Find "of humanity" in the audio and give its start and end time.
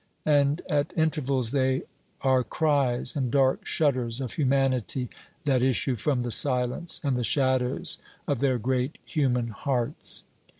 4.19-5.09